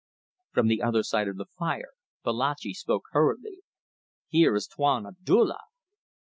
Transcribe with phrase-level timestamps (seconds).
[0.51, 1.91] From the other side of the fire
[2.25, 3.57] Babalatchi spoke hurriedly
[4.29, 5.59] "Here is Tuan Abdulla."